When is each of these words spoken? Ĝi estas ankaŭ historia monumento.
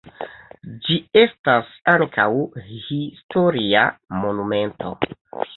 Ĝi 0.85 0.95
estas 1.23 1.69
ankaŭ 1.93 2.27
historia 2.71 3.85
monumento. 4.23 4.93